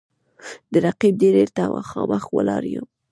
د 0.71 0.73
رقیب 0.85 1.15
دېرې 1.21 1.45
ته 1.55 1.63
مـــخامخ 1.73 2.23
ولاړ 2.35 2.63
یـــــم 2.73 2.85